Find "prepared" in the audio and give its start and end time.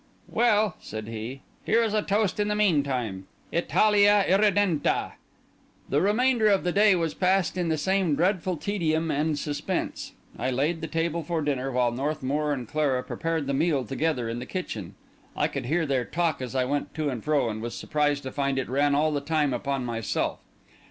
13.03-13.45